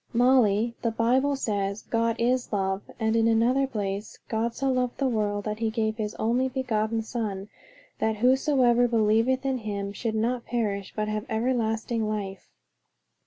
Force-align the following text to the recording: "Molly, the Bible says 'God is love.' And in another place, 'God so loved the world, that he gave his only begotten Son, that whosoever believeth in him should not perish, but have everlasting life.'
"Molly, 0.13 0.73
the 0.81 0.89
Bible 0.89 1.35
says 1.35 1.83
'God 1.83 2.15
is 2.17 2.51
love.' 2.51 2.89
And 2.99 3.15
in 3.15 3.27
another 3.27 3.67
place, 3.67 4.17
'God 4.29 4.55
so 4.55 4.71
loved 4.71 4.97
the 4.97 5.07
world, 5.07 5.43
that 5.45 5.59
he 5.59 5.69
gave 5.69 5.97
his 5.97 6.15
only 6.15 6.49
begotten 6.49 7.03
Son, 7.03 7.49
that 7.99 8.15
whosoever 8.15 8.87
believeth 8.87 9.45
in 9.45 9.59
him 9.59 9.93
should 9.93 10.15
not 10.15 10.43
perish, 10.47 10.91
but 10.95 11.07
have 11.07 11.27
everlasting 11.29 12.09
life.' 12.09 12.49